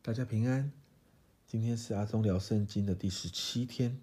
[0.00, 0.70] 大家平安。
[1.46, 3.98] 今天是阿忠聊圣经的第十七天。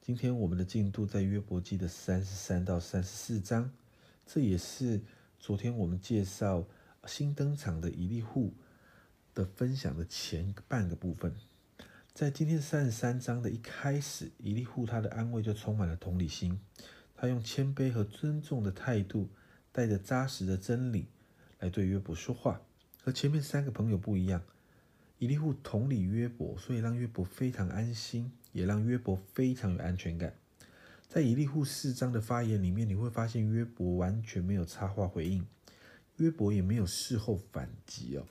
[0.00, 3.70] 今天我们的进度在约伯记的三十三到三十四章，
[4.24, 5.02] 这也是
[5.40, 6.64] 昨天我们介绍
[7.04, 8.54] 新登场的以利户
[9.34, 11.34] 的分享的前半个部分。
[12.14, 16.60] 在今天三十三章的一开始，以利户他的安慰就充满了同理心，
[17.16, 19.28] 他用谦卑和尊重的态度，
[19.72, 21.08] 带着扎实的真理
[21.58, 22.62] 来对约伯说话。
[23.02, 24.42] 和前面三个朋友不一样。
[25.20, 30.32] 以利户同理约伯，所以让约伯非常安心，也让约伯非常有安全感。
[31.10, 35.46] 在以利户四章的发言里面，你会发现约伯完全没有插话回应，
[36.16, 38.26] 约伯也没有事后反击哦。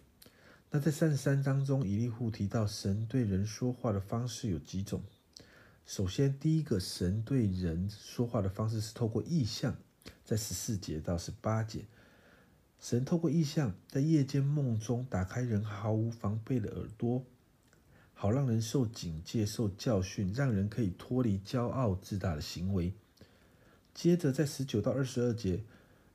[0.71, 5.03] 那在三十三章中，以利户提到神对人说话的方式有几种。
[5.85, 9.77] 首先，第一个神对人说话的方式是透过意象，
[10.25, 11.85] 在十四节到十八节。
[12.79, 17.25] 神透过意象，在夜间梦中打开人毫无防备的耳朵，
[18.13, 22.93] 好让人受警戒、受教训，让人可以脱离骄傲自大的行为。
[23.93, 25.63] 接着，在十九到二十二节，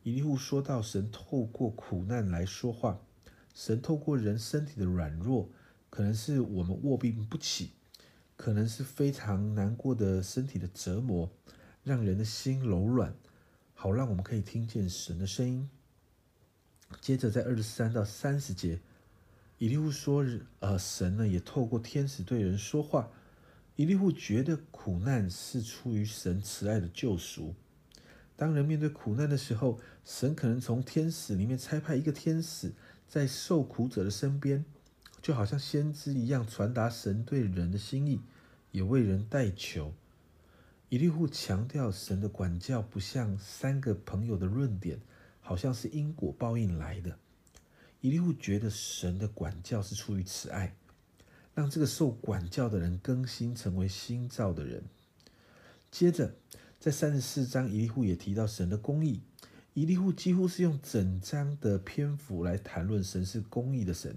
[0.05, 2.99] 以利户说到神透过苦难来说话，
[3.55, 5.51] 神透过人身体的软弱，
[5.91, 7.73] 可能是我们卧病不起，
[8.37, 11.31] 可能是非常难过的身体的折磨，
[11.83, 13.15] 让人的心柔软，
[13.75, 15.69] 好让我们可以听见神的声音。
[17.01, 18.81] 接着在二十三到三十节，
[19.59, 20.25] 以利户说
[20.61, 23.11] ：“呃，神呢也透过天使对人说话。
[23.77, 27.55] 以利户觉得苦难是出于神慈爱的救赎。
[28.37, 32.73] 当人面对苦难的时候，神可能从天使里面差派一个天使
[33.09, 34.65] 在受苦者的身边，
[35.21, 38.21] 就好像先知一样传达神对人的心意，
[38.71, 39.93] 也为人代求。
[40.89, 45.01] 以利户强调神的管教不像三个朋友的论点。”
[45.45, 47.19] 好像是因果报应来的。
[48.01, 50.75] 以利户觉得神的管教是出于慈爱，
[51.55, 54.83] 让这个受管教的人更新成为新造的人。
[55.91, 56.35] 接着，
[56.81, 59.21] 在三十四章，以利户也提到神的公义。
[59.75, 64.17] 以利户几乎是用整章的篇幅来谈论神是公义的神。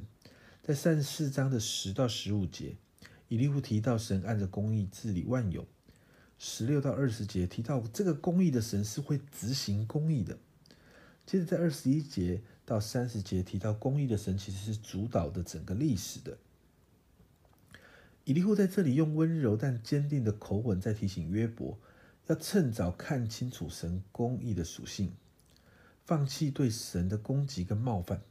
[0.64, 2.76] 在三十四章的十到十五节，
[3.28, 5.66] 以利户提到神按着公义治理万有。
[6.38, 10.38] 十六到二十节提到这个公义的神是会执行公义的。
[11.28, 16.38] 接着在二十一节到三十节提到公义的神其实是主导的整个历史的。
[18.24, 21.78] 以利户在这里用温柔但坚定的口吻在提醒约伯，
[22.28, 25.12] 要趁早看清楚神公义的属性，
[26.06, 28.22] 放弃对神的攻击跟冒犯。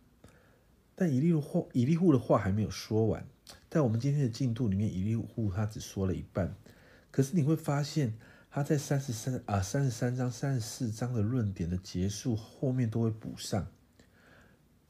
[0.94, 3.26] 但以利户话以利户的话还没有说完，
[3.68, 6.54] 在我们今天的进度里面，以利户他只说了一半，
[7.10, 8.14] 可是你会发现。
[8.56, 13.66] 他在三十三啊三十三章、三十四章的论点的结束后面都会补上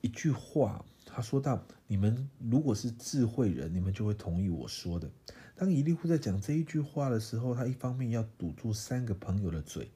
[0.03, 0.85] 一句话。
[1.05, 5.11] 他说到：“你们如果是智慧人，你们就会同意我说的。”
[5.57, 9.91] 当伊利户在讲这一句话的时候，他一方面要堵住三个朋友的嘴，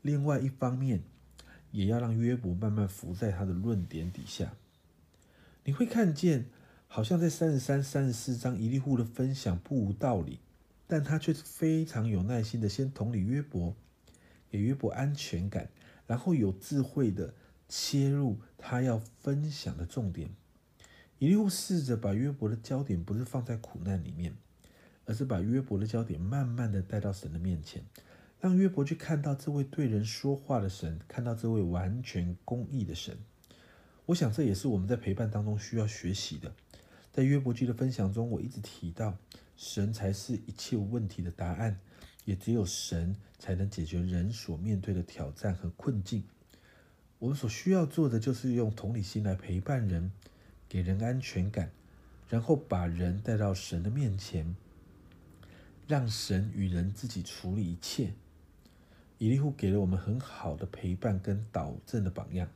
[0.00, 1.02] 另外一方面
[1.70, 4.54] 也要让约伯慢慢伏在他的论点底下。
[5.64, 6.46] 你会看见，
[6.88, 10.38] 好像在三十三、三十四章，伊利户的分享不无道理。
[10.92, 13.74] 但他却非常有耐心的，先同理约伯，
[14.50, 15.70] 给约伯安全感，
[16.06, 17.32] 然后有智慧的
[17.66, 20.28] 切入他要分享的重点。
[21.18, 24.36] 以利户试着把约伯的焦点不是放在苦难里面，
[25.06, 27.82] 而是把约伯的焦点慢慢的带到神的面前，
[28.38, 33.16] 让约伯去看到这位对人说话的神，看到这位完全公义的神。
[34.04, 36.52] 我想这也是我们在陪伴当中需要学习的。
[37.10, 39.16] 在约伯记的分享中，我一直提到。
[39.64, 41.78] 神才是一切问题的答案，
[42.24, 46.24] 也只有神才能解决人所面对的挑战和困境。
[47.20, 50.10] 我们所需要做的，就是用同理心来陪伴人，
[50.68, 51.70] 给人安全感，
[52.28, 54.56] 然后把人带到神的面前，
[55.86, 58.14] 让神与人自己处理一切。
[59.18, 62.50] 以利户给了我们很好的陪伴跟导正的榜样，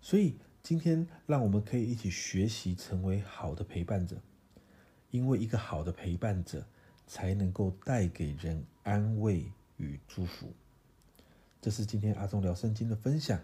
[0.00, 4.16] 所以今天让我们可以一起学习，成为好的陪伴者。
[5.12, 6.66] 因为一个好的陪伴者，
[7.06, 9.44] 才能够带给人安慰
[9.76, 10.52] 与祝福。
[11.60, 13.40] 这是今天阿忠聊圣经的分享，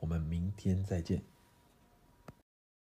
[0.00, 1.22] 我们明天再见。